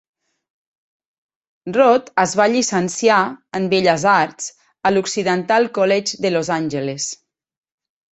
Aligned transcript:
Rohde 1.75 2.07
es 2.23 2.31
va 2.39 2.47
llicenciar 2.53 3.17
en 3.59 3.67
Belles 3.73 4.05
Arts 4.13 4.47
a 4.91 4.93
l'Occidental 4.95 5.69
College 5.77 6.19
de 6.27 6.33
Los 6.37 6.51
Angeles. 6.57 7.07